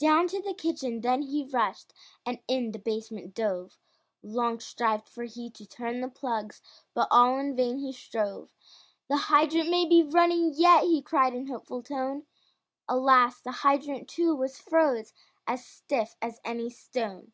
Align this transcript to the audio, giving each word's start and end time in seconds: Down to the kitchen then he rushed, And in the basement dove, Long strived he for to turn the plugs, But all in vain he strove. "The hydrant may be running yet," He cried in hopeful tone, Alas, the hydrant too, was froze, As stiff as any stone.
Down 0.00 0.26
to 0.26 0.42
the 0.42 0.54
kitchen 0.54 1.00
then 1.02 1.22
he 1.22 1.44
rushed, 1.44 1.92
And 2.26 2.40
in 2.48 2.72
the 2.72 2.80
basement 2.80 3.32
dove, 3.32 3.78
Long 4.24 4.58
strived 4.58 5.06
he 5.06 5.12
for 5.50 5.54
to 5.54 5.66
turn 5.68 6.00
the 6.00 6.08
plugs, 6.08 6.60
But 6.94 7.06
all 7.12 7.38
in 7.38 7.54
vain 7.54 7.78
he 7.78 7.92
strove. 7.92 8.52
"The 9.06 9.16
hydrant 9.16 9.70
may 9.70 9.86
be 9.86 10.02
running 10.02 10.52
yet," 10.56 10.82
He 10.82 11.00
cried 11.00 11.32
in 11.32 11.46
hopeful 11.46 11.84
tone, 11.84 12.26
Alas, 12.88 13.40
the 13.40 13.52
hydrant 13.52 14.08
too, 14.08 14.34
was 14.34 14.58
froze, 14.58 15.12
As 15.46 15.64
stiff 15.64 16.16
as 16.20 16.40
any 16.44 16.70
stone. 16.70 17.30